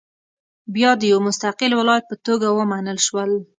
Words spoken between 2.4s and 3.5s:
ومنل شول.